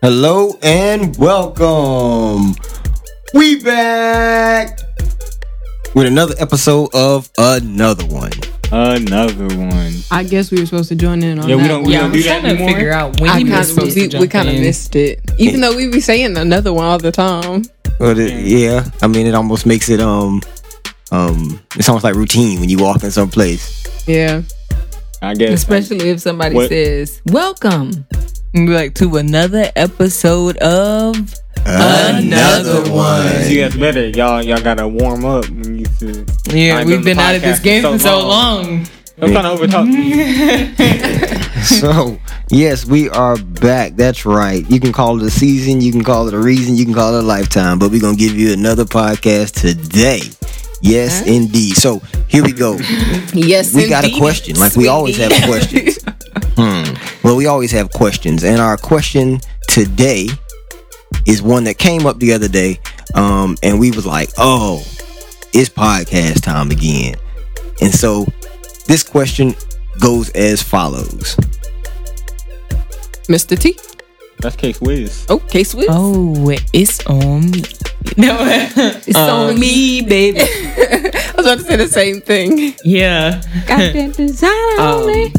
[0.00, 2.54] Hello and welcome.
[3.34, 4.78] We back
[5.94, 8.30] with another episode of another one.
[8.70, 9.92] Another one.
[10.10, 12.06] I guess we were supposed to join in on Yeah, we don't- we Yeah, don't
[12.10, 12.68] I'm do trying that to anymore?
[12.74, 14.54] figure out when I you were kind supposed of, to we, jump we kind of
[14.54, 14.60] in.
[14.62, 17.64] missed it, even though we be saying another one all the time.
[17.98, 20.40] But it, yeah, I mean it almost makes it um
[21.10, 23.84] um it's almost like routine when you walk in some place.
[24.06, 24.42] Yeah,
[25.22, 25.50] I guess.
[25.54, 28.06] Especially if somebody What- says, Welcome.
[28.54, 31.34] And be like to another episode of
[31.66, 33.28] Another one.
[33.42, 34.08] See, that's better.
[34.08, 35.48] Y'all, y'all gotta warm up.
[35.48, 38.28] When you to, Yeah, we've been the out of this game for for so so
[38.28, 38.86] long.
[39.20, 41.34] I'm trying to overtalk.
[41.68, 42.18] So
[42.50, 43.96] yes, we are back.
[43.96, 44.64] That's right.
[44.70, 47.14] You can call it a season, you can call it a reason, you can call
[47.16, 50.20] it a lifetime, but we're gonna give you another podcast today.
[50.80, 51.76] Yes, indeed.
[51.76, 52.76] So here we go.
[53.34, 54.56] yes, we got a question.
[54.56, 55.46] Like we always have sweetie.
[55.46, 55.98] questions.
[56.56, 56.94] hmm.
[57.24, 60.28] Well, we always have questions, and our question today
[61.26, 62.80] is one that came up the other day,
[63.14, 64.78] um, and we was like, "Oh,
[65.52, 67.16] it's podcast time again."
[67.80, 68.26] And so,
[68.86, 69.54] this question
[70.00, 71.36] goes as follows:
[73.28, 73.58] Mr.
[73.58, 73.76] T.
[74.40, 75.26] That's Case Wiz.
[75.28, 75.88] Okay, Swiss.
[75.90, 77.64] Oh, it's on me.
[78.16, 78.36] No,
[79.06, 80.38] it's on me, baby.
[80.40, 82.74] I was about to say the same thing.
[82.84, 83.42] Yeah.
[83.66, 85.32] Got that design on Um, me.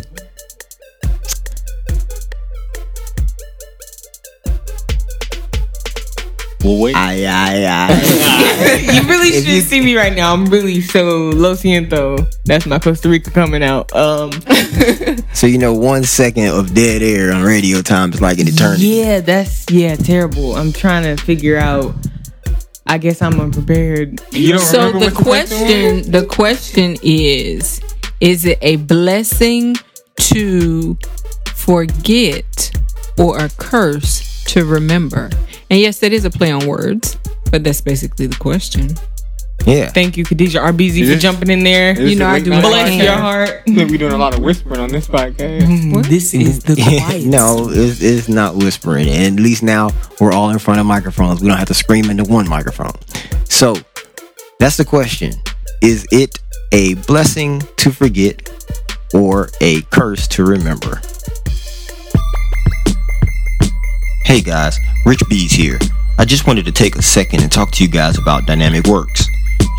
[6.70, 6.96] Well, wait.
[6.96, 8.94] Aye, aye, aye.
[8.94, 10.32] you really should you- see me right now.
[10.34, 12.28] I'm really so lo siento.
[12.46, 13.92] That's my Costa Rica coming out.
[13.96, 14.32] Um,
[15.34, 18.86] so you know, one second of dead air on radio time is like an eternity.
[18.86, 20.56] yeah, that's yeah terrible.
[20.56, 21.94] I'm trying to figure out.
[22.86, 24.20] I guess I'm unprepared.
[24.32, 25.58] you don't So remember the what question?
[25.58, 27.82] question, the question is,
[28.20, 29.76] is it a blessing
[30.34, 30.98] to
[31.46, 32.72] forget
[33.18, 35.30] or a curse to remember?
[35.70, 37.18] And yes, that is a play on words,
[37.52, 38.90] but that's basically the question.
[39.66, 39.90] Yeah.
[39.92, 42.00] Thank you, Khadijah RBZ, Is for this- jumping in there.
[42.00, 43.64] You know, a I late do bless your heart.
[43.68, 45.62] We be doing a lot of whispering on this podcast.
[45.62, 46.02] Mm-hmm.
[46.04, 47.26] This is the quiet.
[47.26, 49.10] no, it's, it's not whispering.
[49.10, 51.42] And at least now we're all in front of microphones.
[51.42, 52.94] We don't have to scream into one microphone.
[53.46, 53.76] So
[54.60, 55.34] that's the question.
[55.82, 56.40] Is it
[56.72, 58.50] a blessing to forget
[59.14, 61.02] or a curse to remember?
[64.30, 65.80] Hey guys, Rich Bees here.
[66.20, 69.28] I just wanted to take a second and talk to you guys about Dynamic Works.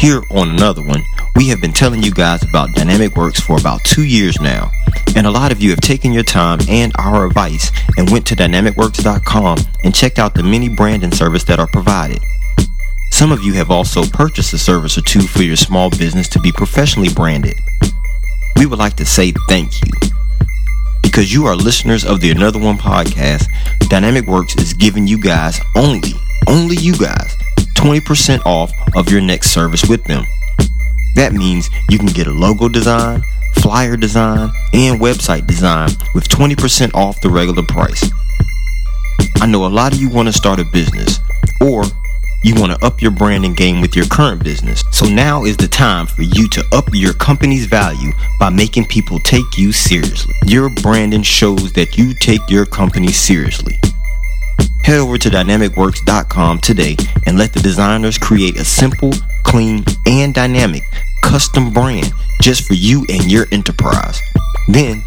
[0.00, 1.04] Here on another one,
[1.36, 4.72] we have been telling you guys about Dynamic Works for about two years now.
[5.14, 8.34] And a lot of you have taken your time and our advice and went to
[8.34, 12.20] dynamicworks.com and checked out the many branding service that are provided.
[13.12, 16.40] Some of you have also purchased a service or two for your small business to
[16.40, 17.54] be professionally branded.
[18.56, 19.92] We would like to say thank you.
[21.04, 23.46] Because you are listeners of the Another One podcast,
[23.90, 26.12] Dynamic Works is giving you guys only,
[26.46, 27.36] only you guys,
[27.76, 30.24] 20% off of your next service with them.
[31.16, 33.24] That means you can get a logo design,
[33.54, 38.08] flyer design, and website design with 20% off the regular price.
[39.40, 41.18] I know a lot of you want to start a business
[41.60, 41.82] or
[42.42, 44.82] you want to up your branding game with your current business.
[44.92, 49.18] So now is the time for you to up your company's value by making people
[49.18, 50.34] take you seriously.
[50.46, 53.78] Your branding shows that you take your company seriously.
[54.82, 56.96] Head over to dynamicworks.com today
[57.26, 59.12] and let the designers create a simple,
[59.44, 60.82] clean, and dynamic
[61.22, 64.20] custom brand just for you and your enterprise.
[64.68, 65.04] Then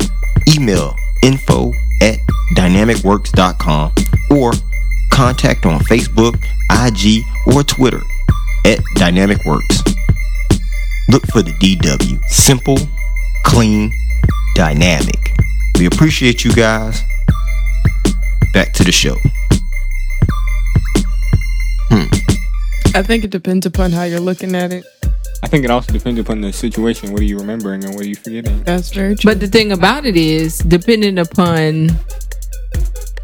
[0.48, 2.20] email info at
[2.56, 3.94] dynamicworks.com
[4.32, 4.54] or
[5.14, 8.02] contact on Facebook, IG, or Twitter
[8.66, 9.84] at Dynamic Works.
[11.08, 12.24] Look for the DW.
[12.26, 12.78] Simple,
[13.46, 13.92] clean,
[14.56, 15.32] dynamic.
[15.78, 17.04] We appreciate you guys.
[18.54, 19.16] Back to the show.
[21.92, 22.08] Hmm.
[22.96, 24.84] I think it depends upon how you're looking at it.
[25.44, 27.12] I think it also depends upon the situation.
[27.12, 28.64] What are you remembering and what are you forgetting?
[28.64, 29.32] That's very true.
[29.32, 31.90] But the thing about it is, depending upon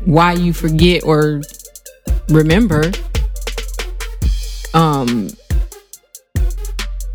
[0.05, 1.41] why you forget or
[2.29, 2.91] remember,
[4.73, 5.29] um,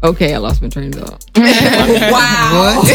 [0.03, 1.25] okay, I lost my train of thought.
[1.37, 2.81] wow!
[2.83, 2.85] What?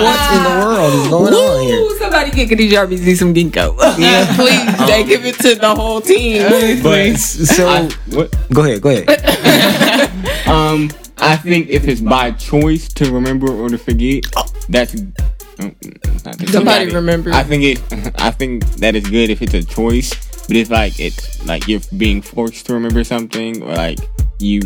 [0.00, 1.98] What in the world is going on here?
[1.98, 3.76] Somebody get Khadijah RBZ some ginkgo.
[3.98, 4.86] Yeah, please.
[4.86, 6.42] they give it to the whole team.
[6.82, 10.48] But So I, what, go ahead, go ahead.
[10.48, 14.24] um, I think if it's by choice to remember or to forget,
[14.68, 14.94] that's.
[14.94, 17.34] mm, I think Somebody that- remembers.
[17.34, 17.80] I think it.
[18.20, 20.12] I think that is good if it's a choice,
[20.50, 24.00] but if like it's like you're being forced to remember something, or like
[24.40, 24.60] you,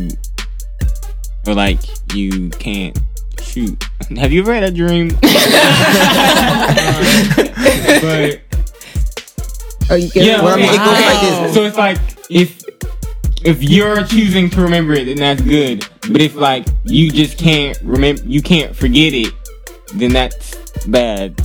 [1.46, 1.78] or like
[2.14, 2.98] you can't
[3.42, 3.84] shoot.
[4.16, 5.08] Have you ever had a dream?
[5.20, 5.20] but
[10.00, 11.52] you get Yeah, Well, I mean, it goes like this.
[11.52, 11.98] So it's like
[12.30, 12.64] if
[13.44, 15.86] if you're choosing to remember it, then that's good.
[16.10, 19.34] But if like you just can't remember, you can't forget it,
[19.96, 21.38] then that's bad.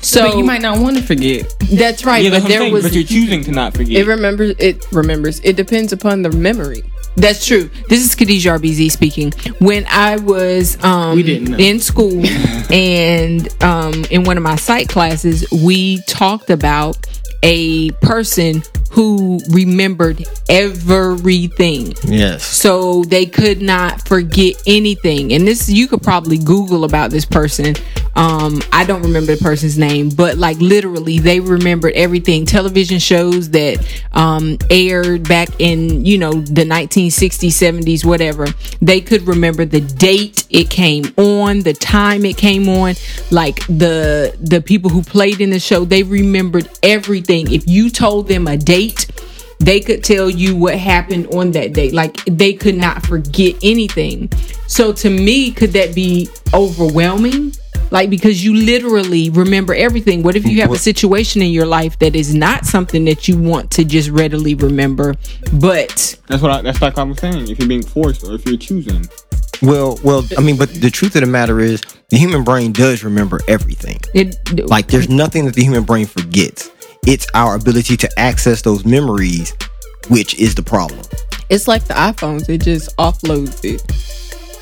[0.00, 1.52] So but you might not want to forget.
[1.72, 2.22] That's right.
[2.24, 3.96] yeah, that's but there saying, was but you're choosing to not forget.
[4.00, 5.40] it remembers it remembers.
[5.40, 6.82] It depends upon the memory.
[7.14, 7.68] That's true.
[7.90, 9.32] This is Khadijah RBZ speaking.
[9.58, 11.58] When I was um, We didn't know.
[11.58, 12.22] in school
[12.72, 16.96] and um, in one of my psych classes, we talked about
[17.42, 21.94] a person who remembered everything.
[22.04, 22.44] Yes.
[22.44, 25.32] So they could not forget anything.
[25.32, 27.74] And this, you could probably Google about this person.
[28.14, 32.44] Um, I don't remember the person's name, but like literally, they remembered everything.
[32.44, 38.46] Television shows that um, aired back in, you know, the 1960s, 70s, whatever.
[38.82, 42.94] They could remember the date it came on, the time it came on,
[43.30, 45.84] like the the people who played in the show.
[45.84, 47.52] They remembered everything.
[47.52, 49.10] If you told them a date,
[49.58, 51.90] they could tell you what happened on that day.
[51.90, 54.30] Like they could not forget anything.
[54.66, 57.52] So to me, could that be overwhelming?
[57.90, 60.22] Like because you literally remember everything.
[60.22, 63.38] What if you have a situation in your life that is not something that you
[63.38, 65.14] want to just readily remember,
[65.52, 67.48] but that's what I, that's like I was saying.
[67.48, 69.06] If you're being forced or if you're choosing,
[69.62, 73.04] Well, well, I mean, but the truth of the matter is, the human brain does
[73.04, 74.00] remember everything.
[74.12, 76.70] it Like, there's nothing that the human brain forgets.
[77.06, 79.54] It's our ability to access those memories,
[80.08, 81.02] which is the problem.
[81.48, 82.48] It's like the iPhones.
[82.48, 83.82] It just offloads it.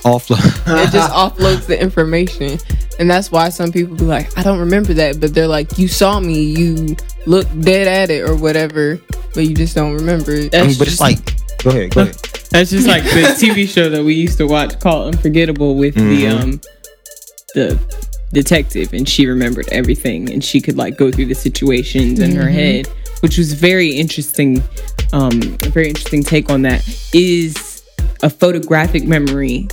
[0.03, 0.39] Offload.
[0.87, 2.59] It just offloads the information,
[2.99, 5.89] and that's why some people be like, "I don't remember that," but they're like, "You
[5.89, 6.43] saw me.
[6.43, 8.99] You looked dead at it, or whatever,
[9.35, 12.03] but you just don't remember it." I mean, That's but it's like, go ahead, go
[12.03, 12.30] ahead.
[12.51, 13.11] That's just like the
[13.41, 16.43] TV show that we used to watch called Unforgettable with the Mhm.
[16.43, 16.61] um
[17.55, 17.79] the
[18.33, 22.49] detective and she remembered everything and she could like go through the situations in her
[22.49, 22.87] head,
[23.21, 24.63] which was very interesting
[25.13, 26.83] um a very interesting take on that.
[27.13, 27.83] Is
[28.23, 29.67] a photographic memory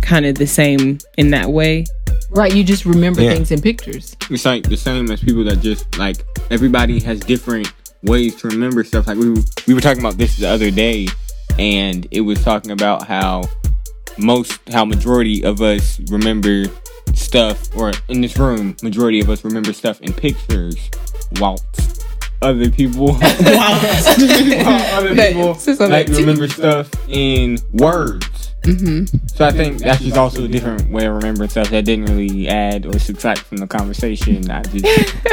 [0.00, 1.84] kind of the same in that way?
[2.32, 3.32] right, you just remember Yeah.
[3.34, 4.14] things in pictures.
[4.30, 6.16] it's like the same as people that just like
[6.52, 7.72] everybody has different
[8.04, 9.08] ways to remember stuff.
[9.08, 9.30] Like we
[9.66, 11.08] we were talking about this the other day,
[11.58, 13.44] and it was talking about how
[14.18, 16.64] most how majority of us remember
[17.14, 20.76] stuff, or in this room, majority of us remember stuff in pictures,
[21.40, 22.04] whilst
[22.42, 28.52] other people, whilst other people like remember stuff in words.
[28.64, 29.04] hmm
[29.34, 32.48] So I think that's just also a different way of remembering stuff that didn't really
[32.48, 34.50] add or subtract from the conversation.
[34.50, 34.84] I just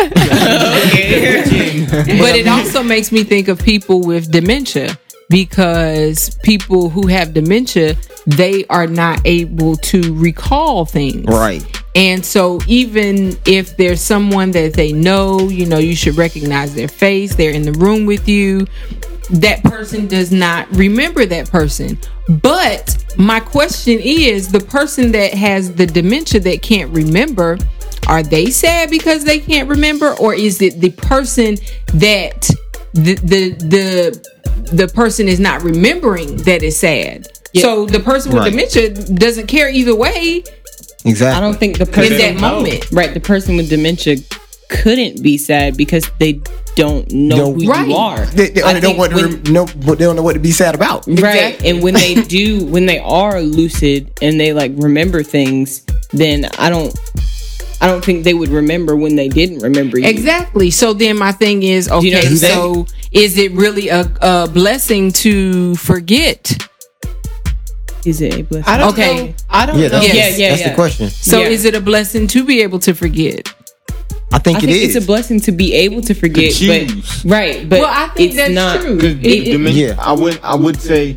[2.21, 4.97] but it also makes me think of people with dementia
[5.29, 7.95] because people who have dementia
[8.25, 11.25] they are not able to recall things.
[11.27, 11.63] Right.
[11.95, 16.87] and so even if there's someone that they know you know you should recognize their
[16.87, 18.67] face they're in the room with you
[19.29, 21.97] that person does not remember that person.
[22.41, 27.57] But my question is the person that has the dementia that can't remember
[28.07, 30.13] are they sad because they can't remember?
[30.13, 31.57] Or is it the person
[31.95, 32.49] that
[32.93, 38.41] the the the, the person is not remembering that it's sad so the person with
[38.43, 38.51] Right.
[38.51, 40.43] dementia doesn't care either way
[41.05, 41.37] Exactly.
[41.37, 44.17] I don't think the in person that moment right the person with dementia
[44.69, 46.41] couldn't be sad because they
[46.75, 47.87] don't know Don't- who Right.
[47.87, 48.25] you are.
[48.25, 50.33] They, they, they don't think want to when- rem- know, but they don't know what
[50.33, 51.07] to be sad about.
[51.07, 51.17] Right.
[51.17, 51.69] Exactly.
[51.69, 56.69] And when they do, when they are lucid and they like remember things, then I
[56.69, 56.93] don't,
[57.79, 60.07] I don't think they would remember when they didn't remember you.
[60.07, 60.71] Exactly.
[60.71, 64.01] So then my thing is, okay, you know what I'm so is it really a,
[64.21, 66.57] a blessing to forget?
[68.05, 68.73] Is it a blessing?
[68.73, 69.27] I don't Okay.
[69.27, 69.33] know.
[69.49, 69.99] I don't Yeah, know.
[69.99, 70.69] that's, Yeah, yeah, that's yeah.
[70.69, 71.09] the question.
[71.09, 71.49] So Yeah.
[71.49, 73.53] is it a blessing to be able to forget?
[74.33, 74.95] I think I it think is.
[74.95, 77.23] it's a blessing to be able to forget, choose.
[77.23, 78.81] but right, but well, I think it's that's not.
[78.81, 78.97] true.
[78.99, 79.95] It- it- Yeah.
[79.99, 81.15] I would I would say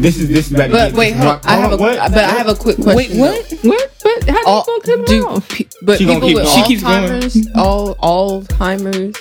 [0.00, 1.40] this is this is back But wait, hold on.
[1.44, 1.98] I have a, what?
[2.12, 2.96] but I have a quick question.
[2.96, 3.50] Wait, what?
[3.62, 3.90] what?
[4.02, 5.48] But how do All, you gonna cut do, off?
[5.48, 6.56] pe- but She people keep with going.
[6.62, 7.04] She keeps going.
[7.22, 9.16] Alzheimer's, all Alzheimer's,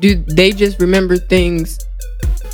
[0.00, 1.78] do they just remember things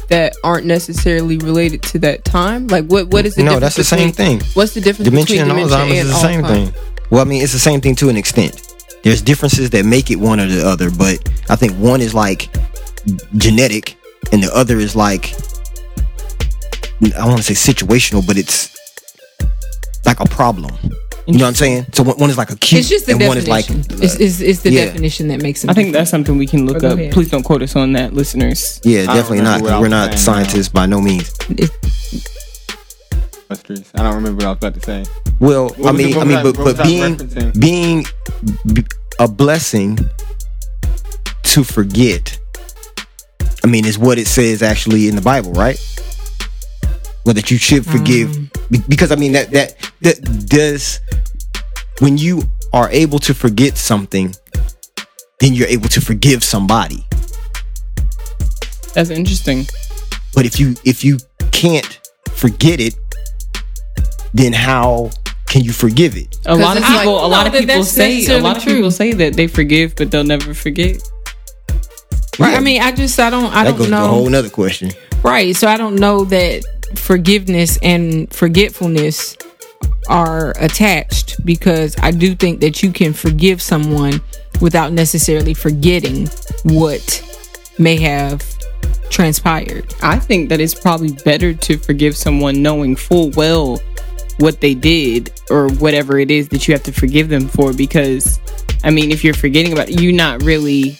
[0.08, 2.66] that aren't necessarily related to that time?
[2.68, 4.40] Like, what what is the no, difference that's the same thing.
[4.54, 6.70] What's the difference Dementia between and dementia Alzheimer's and is the same Alzheimer's?
[6.70, 6.82] thing.
[7.10, 8.74] Well, I mean, it's the same thing to an extent.
[9.04, 11.18] There's differences that make it one or the other, but
[11.48, 12.48] I think one is like
[13.36, 13.96] genetic,
[14.32, 15.32] and the other is like
[17.16, 18.74] I want to say situational, but it's
[20.04, 20.74] like a problem.
[21.26, 21.86] You know what I'm saying?
[21.92, 23.92] So one one is like a acute, It's just the and one is like definition.
[24.00, 24.84] Uh, it's, it's, it's the yeah.
[24.86, 25.70] definition that makes them.
[25.70, 26.96] I think that's something we can look up.
[26.98, 27.12] ahead.
[27.12, 28.80] Please don't quote us on that, listeners.
[28.84, 29.60] yeah, don't definitely not.
[29.60, 31.32] remember what 'cause We're not saying scientists by no means.
[33.48, 33.90] Busters.
[33.94, 35.04] I don't remember what I was about to say.
[35.40, 37.60] Well, What I was it- mean, what I mean, I- but but being referencing?
[37.60, 38.06] being
[38.72, 38.84] b-
[39.20, 39.98] a blessing
[41.42, 42.38] to forget
[43.64, 45.78] I mean, is what it says actually in the Bible, right?
[47.26, 48.70] Well, that you should forgive, mm.
[48.70, 51.00] be- because I mean that that that does
[51.98, 54.32] when you are able to forget something,
[55.40, 57.04] then you're able to forgive somebody.
[58.94, 59.66] That's interesting.
[60.34, 61.18] But if you if you
[61.50, 61.98] can't
[62.30, 62.94] forget it,
[64.32, 65.10] then how
[65.46, 66.38] can you forgive it?
[66.46, 68.56] A lot of it's like- people, a lot of people that's say, a necessarily lot
[68.58, 71.02] of people say that they forgive, but they'll never forget.
[72.38, 72.52] Right.
[72.52, 72.58] Yeah.
[72.58, 74.92] I mean, I just I don't I that don't goes to a whole nother question.
[75.24, 75.56] Right.
[75.56, 76.62] So I don't know that
[76.94, 79.36] forgiveness and forgetfulness
[80.08, 84.20] are attached because I do think that you can forgive someone
[84.60, 86.28] without necessarily forgetting
[86.64, 87.22] what
[87.78, 88.42] may have
[89.10, 89.94] transpired.
[90.02, 93.80] I think that it's probably better to forgive someone knowing full well
[94.38, 98.38] what they did or whatever it is that you have to forgive them for because
[98.84, 100.98] I mean if you're forgetting about it, you're not really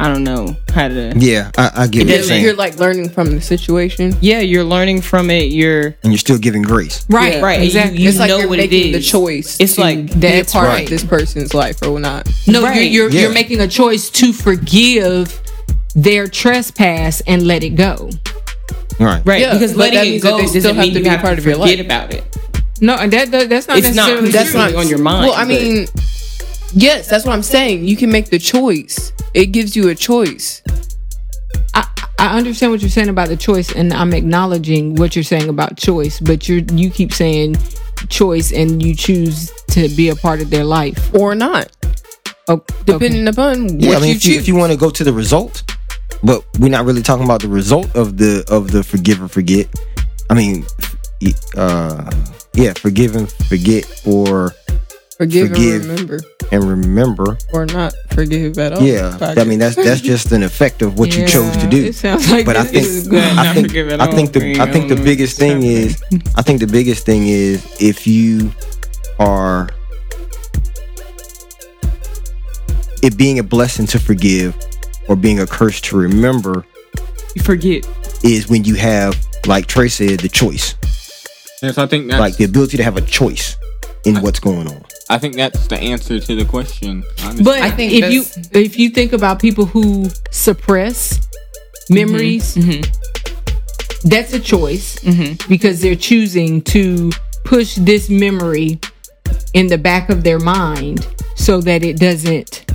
[0.00, 3.32] I don't know how to Yeah, I, I get what you're You're, like learning from
[3.32, 4.16] the situation.
[4.22, 7.04] Yeah, you're learning from it, you're and you're still giving grace.
[7.10, 7.34] Right.
[7.34, 7.40] Yeah.
[7.42, 7.60] right.
[7.62, 7.98] Exactly.
[7.98, 9.60] You, you it's like you're what it making the choice.
[9.60, 10.84] It's like be a That's part right.
[10.84, 12.26] of this person's life or not.
[12.46, 12.76] No, Right.
[12.90, 13.20] you're you're, Yeah.
[13.22, 15.38] you're making a choice to forgive
[15.94, 18.08] their trespass and let it go.
[19.00, 19.22] All right.
[19.26, 21.12] Right, Yeah, because letting it go they still doesn't have mean to you be a
[21.12, 21.84] have part to of your forget life.
[21.86, 22.24] about it.
[22.80, 24.60] No, that, that that's not It's not That's true.
[24.60, 25.86] Usually on your mind, Well, I but- mean,
[26.72, 27.84] yes, that's what I'm saying.
[27.84, 29.12] You can make the choice.
[29.34, 30.62] It gives you a choice.
[31.74, 31.86] I,
[32.18, 35.76] I understand what you're saying about the choice, and I'm acknowledging what you're saying about
[35.76, 36.20] choice.
[36.20, 37.56] But you you keep saying
[38.08, 41.14] choice, and you choose to be a part of their life.
[41.14, 41.70] or not,
[42.48, 44.90] Oh, depending upon Yeah, what I mean, you if you, if you want to go
[44.90, 45.62] to the result,
[46.22, 49.68] but we're not really talking about the result of the of the forgive or forget.
[50.28, 50.64] I mean,
[51.56, 52.10] uh,
[52.54, 54.52] yeah, forgive and forget, or
[55.20, 55.82] forgive, forgive.
[55.82, 57.38] and remember, and remember.
[57.52, 58.82] or not forgive at all.
[58.82, 61.84] Yeah, I mean that's that's just an effect of what you chose to do.
[61.84, 63.06] It sounds like But I think is.
[63.12, 66.02] I think I think the I I think the biggest thing is
[66.36, 68.50] I think the biggest thing is if you
[69.18, 69.68] are
[73.02, 74.56] it being a blessing to forgive
[75.08, 76.64] or being a curse to remember
[77.34, 77.86] You forget.
[78.24, 80.74] is when you have like Trey said the choice
[81.62, 83.56] Yes, I think that's like the ability to have a choice
[84.04, 84.82] in what's going on.
[85.10, 87.02] I think that's the answer to the question.
[87.24, 87.42] Honestly.
[87.42, 91.28] But I think if you if you think about people who suppress
[91.90, 92.70] memories, mm-hmm.
[92.70, 94.08] Mm-hmm.
[94.08, 95.48] that's a choice mm-hmm.
[95.48, 97.10] because they're choosing to
[97.44, 98.78] push this memory
[99.52, 102.66] in the back of their mind so that it doesn't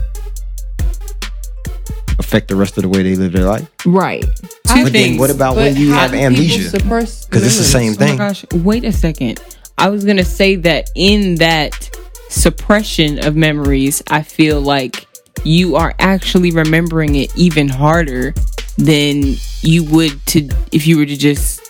[2.19, 3.69] Affect the rest of the way they live their life.
[3.85, 4.23] right.
[4.67, 6.71] Two But then what about when you have do amnesia?
[6.71, 7.97] Because it's the same memories?
[7.97, 8.17] Oh my thing.
[8.17, 9.41] gosh, wait a second.
[9.77, 11.95] I was going to say that in that
[12.35, 15.07] suppression of memories, I feel like
[15.43, 18.33] you are actually remembering it even harder
[18.77, 21.61] than you would to if you were to just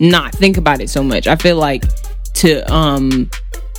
[0.00, 1.26] not think about it so much.
[1.26, 1.84] I feel like
[2.34, 3.30] to um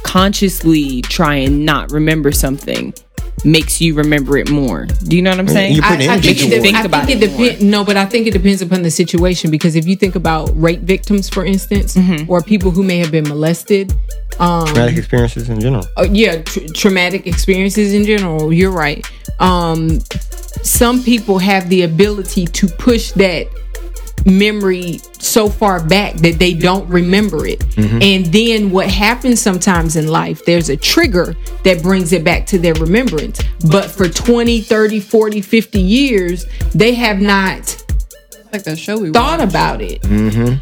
[0.04, 2.94] consciously try and not remember something
[3.44, 4.86] makes you remember it more.
[4.86, 5.76] Do you know what I'm saying?
[5.76, 6.50] you put I, I think, it, it.
[6.50, 7.46] de- I Think about think it it more.
[7.46, 7.64] depends.
[7.64, 10.80] No, but I think it depends upon the situation because if you think about rape
[10.82, 12.30] victims, for instance, Mm-hmm.
[12.32, 13.94] or people who may have been molested,
[14.40, 15.86] um, Traumatic experiences in general.
[15.98, 18.52] uh, yeah, tr- traumatic experiences in general.
[18.54, 19.06] You're right.
[19.40, 20.00] Um,
[20.64, 23.48] some people have the ability to push that
[24.26, 27.64] memory so far back that they don't remember it.
[27.78, 32.58] And then what happens sometimes in life, there's a trigger that brings it back to
[32.60, 33.42] their remembrance.
[33.70, 37.84] But for 20, 30, 40, 50 years, they have not
[38.52, 39.52] like that show we thought watched.
[39.52, 40.60] about it.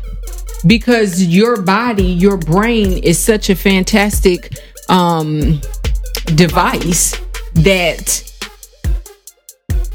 [0.65, 4.53] Because your body, your brain is such a fantastic
[4.89, 5.60] um,
[6.36, 7.20] device
[7.55, 8.24] that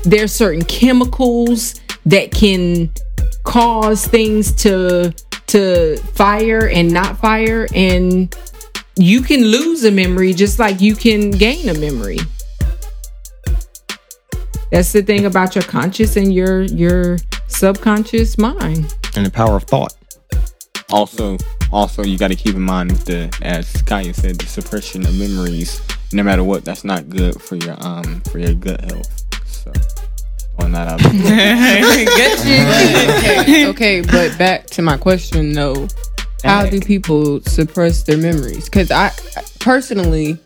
[0.05, 2.91] there's certain chemicals that can
[3.49, 5.11] cause things to
[5.47, 8.37] to fire and not fire and
[8.97, 12.19] you can lose a memory just like you can gain a memory
[14.71, 19.65] that's the thing about your conscious and your your subconscious mind And the power of
[19.65, 19.95] thought.
[20.93, 21.39] also,
[21.73, 25.81] also you got to keep in mind the as Kaya said, the suppression of memories.
[26.13, 29.18] No matter what, that's not good for your um for your gut health.
[30.59, 31.01] So throwing that out.
[31.01, 31.13] there.
[33.19, 35.87] okay, okay, but back to my question though.
[36.45, 38.67] How do people suppress their memories?
[38.67, 39.11] Because I
[39.59, 40.39] personally,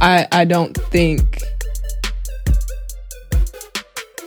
[0.00, 1.42] I I don't think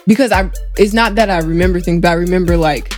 [0.07, 2.93] because I it's not that I remember things, but I remember like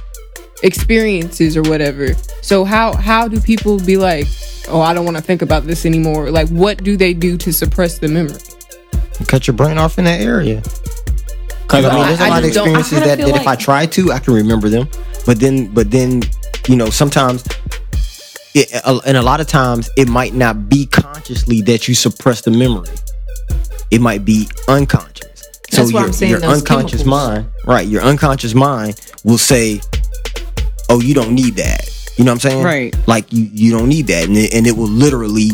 [0.62, 2.14] experiences or whatever.
[2.42, 4.28] So how how do people be like,
[4.68, 6.30] oh, I don't want to think about this anymore?
[6.30, 8.38] Like, what do they do to suppress the memory?
[9.28, 10.62] Cut your brain off in that area.
[11.82, 13.18] 'Cause I mean, there's a I- I lot of just don't- I experiences kinda that,
[13.18, 14.88] feel that if I try to, I can remember them.
[15.26, 16.24] But then, but then,
[16.68, 17.44] you know, sometimes,
[18.54, 18.70] it,
[19.06, 22.90] and a lot of times, it might not be consciously that you suppress the memory.
[23.92, 25.20] It might be unconscious.
[25.72, 27.28] So That's your, I'm saying your those unconscious chemicals.
[27.30, 27.88] mind, right?
[27.88, 29.82] Your unconscious mind will say,
[30.90, 32.64] "Oh, you don't need that." You know what I'm saying?
[32.64, 32.96] Right.
[33.08, 35.52] Like you, you don't need that, and it, and it will literally.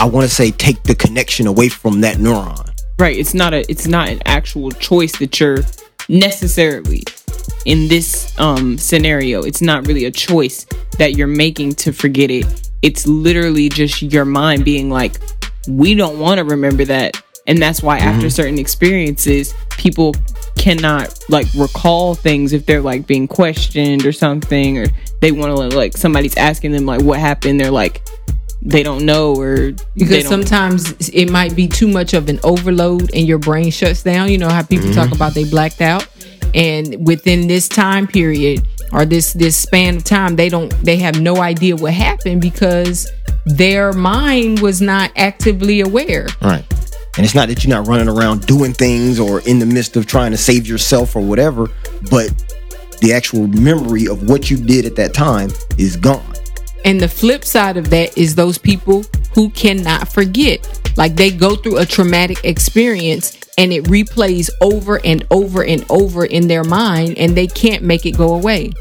[0.00, 2.67] I want to say take the connection away from that neuron.
[2.98, 3.16] Right.
[3.16, 5.58] It's not a it's not an actual choice that you're
[6.08, 7.04] necessarily
[7.64, 9.42] in this um scenario.
[9.42, 10.66] It's not really a choice
[10.98, 12.70] that you're making to forget it.
[12.82, 15.20] It's literally just your mind being like,
[15.68, 17.20] we don't want to remember that.
[17.46, 20.14] And that's why after certain experiences, people
[20.58, 24.86] cannot like recall things if they're like being questioned or something or
[25.20, 28.02] they want to like somebody's asking them like what happened they're like
[28.60, 33.26] they don't know or because sometimes it might be too much of an overload and
[33.26, 34.30] your brain shuts down.
[34.30, 35.00] You know how people mm-hmm.
[35.00, 36.06] talk about they blacked out,
[36.54, 41.20] and within this time period or this this span of time, they don't they have
[41.20, 43.08] no idea what happened because
[43.46, 46.26] their mind was not actively aware.
[46.42, 46.64] Right.
[47.16, 50.06] And it's not that you're not running around doing things or in the midst of
[50.06, 51.68] trying to save yourself or whatever,
[52.10, 52.30] but
[53.00, 56.22] the actual memory of what you did at that time is gone.
[56.88, 59.04] And the flip side of that is those people
[59.34, 60.66] who cannot forget.
[60.96, 66.24] Like they go through a traumatic experience and it replays over and over and over
[66.24, 68.72] in their mind and they can't make it go away.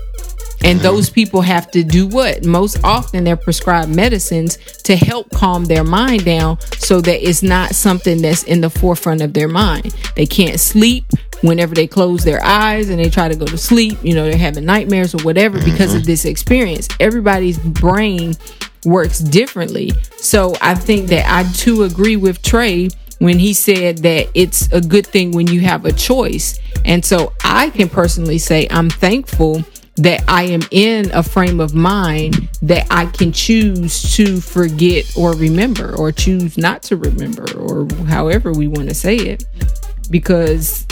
[0.64, 0.84] And mm-hmm.
[0.84, 2.46] those people have to do what?
[2.46, 7.76] Most often they're prescribed medicines to help calm their mind down so that it's not
[7.76, 9.96] something that's in the forefront of their mind.
[10.16, 11.06] They can't sleep
[11.42, 14.38] whenever they close their eyes and they try to go to sleep, you know, they're
[14.38, 16.08] having nightmares or whatever because of mm-hmm.
[16.08, 16.88] this experience.
[17.00, 18.34] Everybody's brain
[18.86, 19.92] works differently.
[20.18, 24.82] So I think that I too agree with Trey when he said that it's a
[24.82, 26.60] good thing when you have a choice.
[26.86, 29.64] And so I can personally say I'm thankful
[29.98, 35.34] that I am in a frame of mind that I can choose to forget or
[35.36, 39.44] remember or choose not to remember or however we want to say it
[40.12, 40.86] because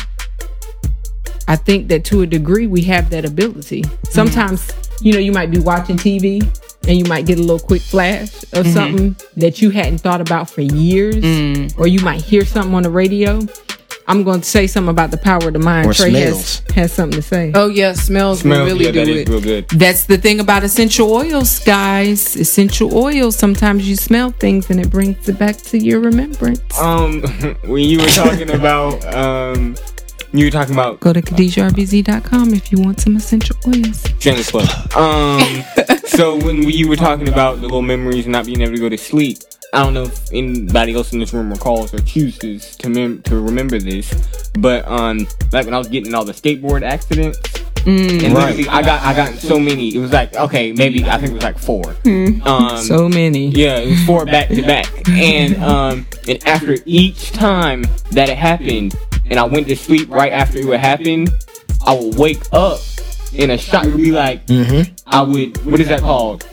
[1.47, 3.83] I think that to a degree we have that ability.
[3.83, 4.07] Mm-hmm.
[4.09, 6.41] Sometimes, you know, you might be watching TV
[6.87, 8.71] and you might get a little quick flash of mm-hmm.
[8.71, 11.77] something that you hadn't thought about for years, mm.
[11.77, 13.39] or you might hear something on the radio.
[14.07, 15.87] I'm going to say something about the power of the mind.
[15.89, 16.59] Or Trey smells.
[16.59, 17.51] has, has something to say.
[17.55, 19.29] Oh yeah, smells, Smells, really yeah, do that is it.
[19.29, 19.67] real good.
[19.69, 22.35] That's the thing about essential oils, guys.
[22.35, 26.61] Essential oils, sometimes you smell things and it brings it back to your remembrance.
[26.79, 27.21] Um,
[27.65, 29.75] when you were talking about, um,
[30.33, 34.05] you were talking about Go to KhadijahRBZ.com if you want some essential oils.
[34.19, 34.67] shameless plug.
[34.95, 35.63] Um,
[36.05, 38.89] so when you were talking about the little memories and not being able to go
[38.89, 39.37] to sleep,
[39.75, 43.39] I don't know if anybody else in this room recalls or chooses to mem- to
[43.39, 47.38] remember this, but um, like when I was getting all the skateboard accidents.
[47.85, 49.93] and literally, I got I got so many.
[49.93, 51.95] It was like okay, maybe I think it was like four.
[52.45, 53.47] Um, So many.
[53.49, 58.38] yeah, it was four back to back, and um, and after each time that it
[58.38, 58.95] happened,
[59.29, 61.27] and I went to sleep right after it would happen,
[61.85, 62.79] I would wake up,
[63.33, 63.83] in a shock.
[63.85, 64.41] would be like,
[65.05, 66.43] I would, what is that called?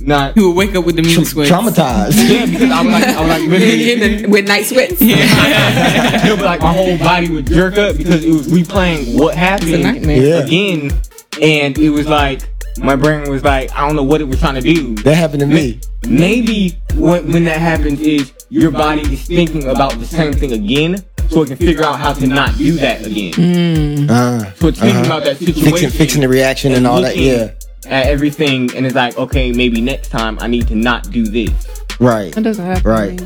[0.00, 1.48] Not, You would wake up with the mood swings.
[1.50, 2.28] Traumatized.
[2.28, 4.96] yeah, because I was like, I was like literally, with night sweats.
[5.00, 9.34] it would be like my whole body would jerk up because it was replaying what
[9.34, 10.04] happened.
[10.06, 10.44] Yeah.
[10.44, 10.92] again,
[11.40, 12.42] and it was like
[12.78, 14.94] my brain was like, I don't know what it was trying to do.
[14.96, 15.80] That happened to me.
[16.06, 21.04] Maybe when, when that happens is your body is thinking about the same thing again,
[21.30, 24.10] so it can figure out how to not do that again.
[24.10, 25.06] Uh, So it's thinking uh-huh.
[25.06, 27.16] about that situation, fixing, fixing the reaction and all that.
[27.16, 27.52] Yeah.
[27.86, 31.52] At everything, and it's like, okay, maybe next time I need to not do this.
[32.00, 32.34] Right.
[32.34, 32.90] That doesn't happen.
[32.90, 33.20] Right.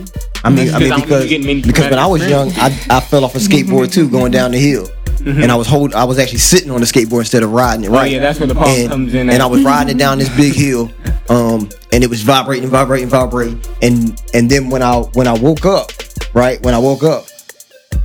[0.45, 3.25] I mean, I Because mean, because get because when I was young, I, I fell
[3.25, 4.89] off a skateboard too, going down the hill,
[5.25, 7.91] and I was hold, I was actually sitting on the skateboard instead of riding it.
[7.91, 8.03] Right.
[8.03, 9.41] Oh, yeah, that's where the problem and, comes in And at.
[9.41, 10.91] I was riding it down this big hill,
[11.29, 15.67] um, and it was vibrating, vibrating, vibrating, and and then when I when I woke
[15.67, 15.91] up,
[16.35, 17.27] right, when I woke up,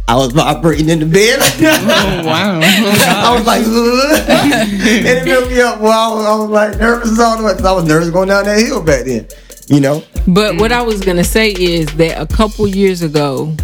[0.08, 1.40] I was operating in the bed.
[1.64, 2.60] Oh wow.
[2.62, 5.80] I was like, "Ugh." and it woke me up.
[5.80, 8.10] Well, I was, I was like nervous as all the way because I was nervous
[8.10, 9.28] going down that hill back then.
[9.68, 10.04] You know.
[10.28, 13.56] But what I was gonna say is that a couple years ago,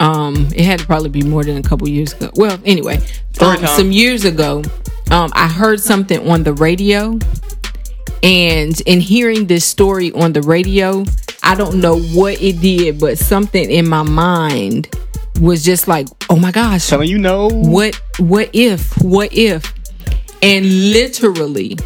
[0.00, 2.30] um, it had to probably be more than a couple years ago.
[2.34, 2.98] Well, anyway,
[3.40, 4.62] um, some years ago,
[5.10, 7.18] um, I heard something on the radio,
[8.22, 11.04] and in hearing this story on the radio,
[11.42, 14.88] I don't know what it did, but something in my mind
[15.40, 17.48] was just like, "Oh my gosh, Telling you no.
[17.50, 19.72] what what if what if
[20.42, 21.76] and literally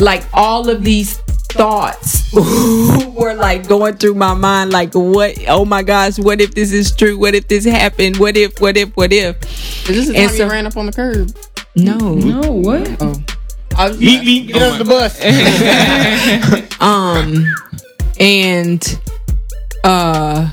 [0.00, 1.18] like all of these
[1.54, 6.72] thoughts were like going through my mind like what oh my gosh what if this
[6.72, 9.36] is true what if this happened what if what if what if
[9.88, 11.30] Is this the And time so- you ran up on the curb?
[11.76, 12.96] no No, what?
[13.00, 13.14] Oh,
[13.76, 14.46] I was Meet me.
[14.46, 15.20] Get on the bus.
[16.80, 17.44] um
[18.20, 19.00] and
[19.84, 20.50] uh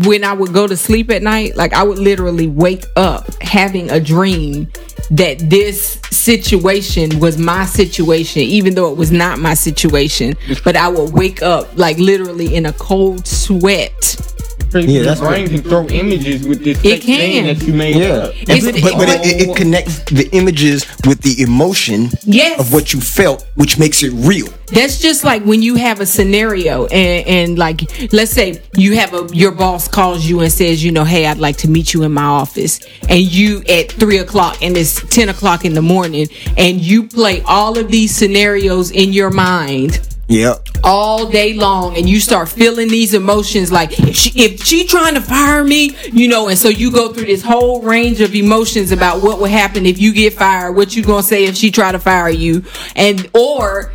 [0.00, 3.90] when I would go to sleep at night, like I would literally wake up having
[3.90, 4.70] a dream
[5.10, 10.34] that this situation was my situation, even though it was not my situation.
[10.64, 14.31] But I would wake up like literally in a cold sweat.
[14.74, 17.58] Yeah, that's Your brain can throw images with this It fake thing can.
[17.58, 18.34] that you made Yeah, up.
[18.42, 22.60] It's- but, but, but it, it, it connects the images with the emotion Yes.
[22.60, 24.48] of what you felt, which makes it real.
[24.68, 27.82] That's just like when you have a scenario and, and like
[28.12, 31.38] let's say you have a your boss calls you and says, you know, hey, I'd
[31.38, 35.28] like to meet you in my office, and you at three o'clock and it's ten
[35.28, 40.68] o'clock in the morning, and you play all of these scenarios in your mind Yep.
[40.84, 45.14] all day long and you start feeling these emotions like if she, if she trying
[45.14, 48.92] to fire me you know and so you go through this whole range of emotions
[48.92, 51.92] about what would happen if you get fired what you gonna say if she try
[51.92, 52.64] to fire you
[52.96, 53.92] and or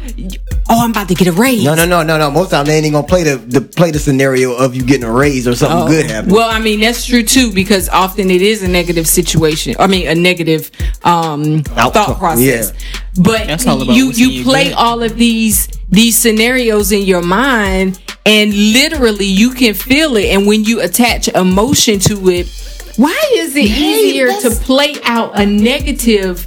[0.70, 2.30] oh i'm about to get a raise No, no, no, no, no.
[2.30, 5.12] Most time they ain't gonna play the, the play the scenario of you getting a
[5.12, 6.36] raise or something Oh, good happening.
[6.36, 9.76] Well, I mean that's true too because often it is a negative situation.
[9.80, 10.70] I mean a negative
[11.04, 12.74] um, Outcome, thought process.
[12.74, 13.00] yeah.
[13.24, 18.00] But That's all about you you play all of these these scenarios in your mind,
[18.26, 20.26] and literally you can feel it.
[20.28, 22.47] And when you attach emotion to it,
[22.97, 26.45] why is it easier to play out a negative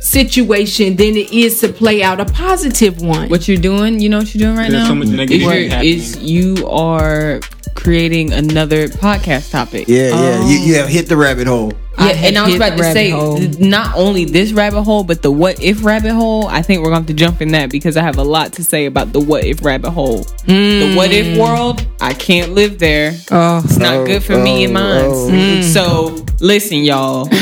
[0.00, 3.28] situation than it is to play out a positive one?
[3.28, 4.88] What you're doing, you know what you're doing right There's now?
[4.88, 7.40] so much is, you're- is you are
[7.74, 9.88] creating another podcast topic.
[9.88, 10.48] yeah, yeah.
[10.48, 11.72] You, you um, have hit the rabbit hole.
[11.98, 13.38] Yeah, I and I was about to say, hole.
[13.58, 16.46] not only this rabbit hole, but the what if rabbit hole.
[16.48, 18.54] I think we're going to have to jump in that because I have a lot
[18.54, 20.22] to say about the what if rabbit hole.
[20.46, 21.38] The what if mm.
[21.38, 23.12] world, I can't live there.
[23.30, 23.60] Oh.
[23.64, 25.04] It's not Oh, good for me and oh, mine.
[25.04, 25.28] oh.
[25.30, 25.62] Mm.
[25.64, 27.28] So listen, y'all.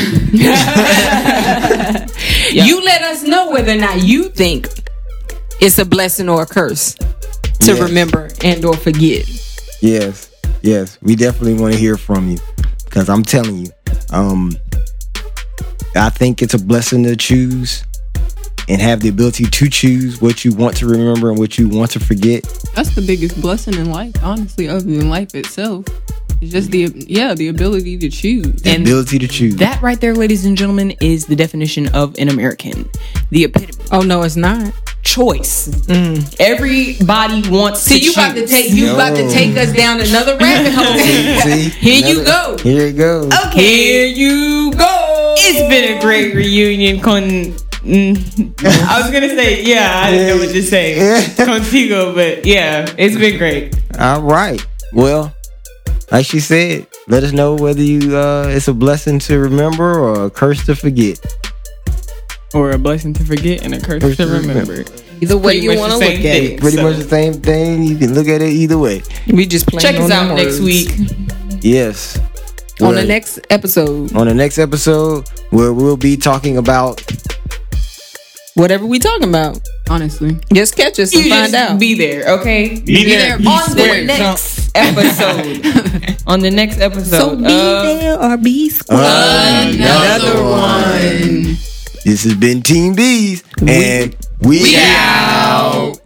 [2.51, 4.67] You let us know whether or not you think
[5.61, 7.05] it's a blessing or a curse to
[7.73, 7.79] Yes.
[7.79, 9.25] remember and or forget.
[9.81, 10.97] Yes, yes.
[11.01, 12.37] We definitely want to hear from you
[12.85, 13.71] because I'm telling you,
[14.11, 14.51] um,
[15.95, 17.83] I think it's a blessing to choose
[18.69, 21.91] and have the ability to choose what you want to remember and what you want
[21.91, 22.43] to forget.
[22.75, 25.85] That's the biggest blessing in life, honestly, other than life itself.
[26.41, 28.61] It's just the yeah, the ability to choose.
[28.61, 29.55] The And ability to choose.
[29.57, 32.89] That right there, ladies and gentlemen, is the definition of an American.
[33.29, 33.83] The epitome.
[33.91, 34.73] Oh no, it's not.
[35.03, 35.67] Choice.
[36.39, 40.37] Everybody wants See, to you about to take you about to take us down another
[40.37, 40.97] rabbit hole.
[41.41, 42.57] See, Here you go.
[42.61, 43.29] Here you go.
[43.47, 43.61] Okay.
[43.61, 45.35] Here you go.
[45.37, 47.23] It's been a great reunion con.
[47.81, 50.95] Mm, I was gonna say yeah, I didn't know what to say
[51.35, 53.75] contigo, but yeah, it's been great.
[53.99, 54.63] All right.
[54.93, 55.33] Well,
[56.11, 60.25] like she said, let us know whether you uh, it's a blessing to remember or
[60.25, 61.19] a curse to forget.
[62.53, 64.71] Or a blessing to forget and a curse Curse to to remember.
[64.73, 64.91] remember.
[65.21, 66.53] Either way you want to the look at thing.
[66.53, 66.59] it.
[66.59, 67.83] Pretty So- much the same thing.
[67.83, 69.03] You can look at it either way.
[69.31, 70.89] We just playing Check us on out them next week.
[71.61, 72.19] Yes.
[72.81, 77.01] On the next episode, on the next episode where we'll be talking about
[78.55, 79.59] Whatever we talking about,
[79.89, 80.37] honestly.
[80.53, 81.79] just catch us and You find out.
[81.79, 82.79] be there, okay?
[82.81, 83.35] Be there.
[83.35, 86.17] on the next episode.
[86.27, 87.17] on the next episode.
[87.17, 88.99] so be there or be square.
[89.69, 91.55] another one.
[92.03, 96.00] This has been Team Bees, and we, out.